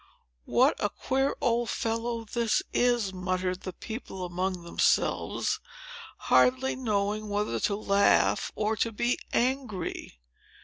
"What 0.47 0.83
a 0.83 0.89
queer 0.89 1.35
old 1.41 1.69
fellow 1.69 2.25
this 2.25 2.63
is!" 2.73 3.13
muttered 3.13 3.61
the 3.61 3.71
people 3.71 4.25
among 4.25 4.63
themselves, 4.63 5.59
hardly 6.17 6.75
knowing 6.75 7.29
whether 7.29 7.59
to 7.59 7.75
laugh 7.75 8.51
or 8.55 8.75
to 8.77 8.91
be 8.91 9.19
angry. 9.31 10.19